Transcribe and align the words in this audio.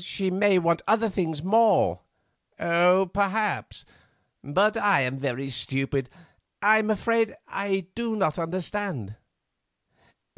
"She 0.00 0.30
may 0.30 0.58
want 0.58 0.80
other 0.88 1.10
things 1.10 1.42
more." 1.42 2.00
"Perhaps. 2.58 3.84
But 4.42 4.78
I 4.78 5.02
am 5.02 5.18
very 5.18 5.50
stupid, 5.50 6.08
I 6.62 6.78
am 6.78 6.88
afraid 6.88 7.36
I 7.46 7.84
do 7.94 8.16
not 8.16 8.38
understand." 8.38 9.16